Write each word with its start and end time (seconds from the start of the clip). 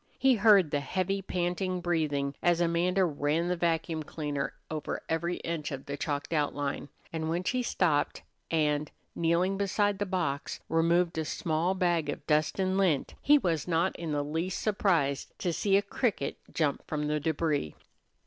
He 0.17 0.33
heard 0.33 0.71
the 0.71 0.79
heavy, 0.79 1.21
panting 1.21 1.79
breathing 1.79 2.33
as 2.41 2.59
Amanda 2.59 3.05
ran 3.05 3.49
the 3.49 3.55
vacuum 3.55 4.01
cleaner 4.01 4.51
over 4.71 5.03
every 5.07 5.35
inch 5.41 5.71
of 5.71 5.85
the 5.85 5.95
chalked 5.95 6.33
outline, 6.33 6.89
and 7.13 7.29
when 7.29 7.43
she 7.43 7.61
stopped 7.61 8.23
and, 8.49 8.89
kneeling 9.13 9.59
beside 9.59 9.99
the 9.99 10.07
box, 10.07 10.59
removed 10.69 11.19
a 11.19 11.25
small 11.25 11.75
bag 11.75 12.09
of 12.09 12.25
dust 12.25 12.57
and 12.57 12.79
lint, 12.79 13.13
he 13.21 13.37
was 13.37 13.67
not 13.67 13.95
in 13.95 14.11
the 14.11 14.23
least 14.23 14.59
surprised 14.59 15.37
to 15.37 15.53
see 15.53 15.77
a 15.77 15.83
cricket 15.83 16.35
jump 16.51 16.81
from 16.87 17.05
the 17.05 17.19
débris. 17.19 17.75